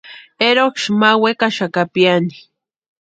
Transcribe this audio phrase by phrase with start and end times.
[0.47, 2.35] Eroksï ma wekaxaka piani.